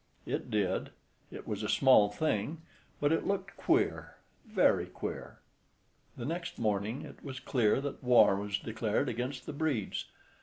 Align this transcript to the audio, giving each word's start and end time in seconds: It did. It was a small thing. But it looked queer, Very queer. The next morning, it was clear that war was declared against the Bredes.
It 0.25 0.49
did. 0.49 0.89
It 1.29 1.47
was 1.47 1.61
a 1.61 1.69
small 1.69 2.09
thing. 2.09 2.63
But 2.99 3.11
it 3.11 3.27
looked 3.27 3.55
queer, 3.55 4.15
Very 4.47 4.87
queer. 4.87 5.37
The 6.17 6.25
next 6.25 6.57
morning, 6.57 7.03
it 7.03 7.23
was 7.23 7.39
clear 7.39 7.79
that 7.81 8.03
war 8.03 8.35
was 8.35 8.57
declared 8.57 9.09
against 9.09 9.45
the 9.45 9.53
Bredes. 9.53 10.05